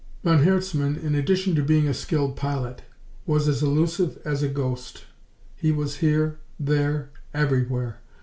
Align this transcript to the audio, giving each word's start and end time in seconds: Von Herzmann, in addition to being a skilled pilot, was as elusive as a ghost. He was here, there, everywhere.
Von 0.23 0.39
Herzmann, 0.41 0.95
in 0.97 1.13
addition 1.13 1.53
to 1.53 1.61
being 1.61 1.87
a 1.87 1.93
skilled 1.93 2.35
pilot, 2.35 2.81
was 3.27 3.47
as 3.47 3.61
elusive 3.61 4.17
as 4.25 4.41
a 4.41 4.47
ghost. 4.47 5.03
He 5.55 5.71
was 5.71 5.97
here, 5.97 6.39
there, 6.59 7.11
everywhere. 7.35 7.99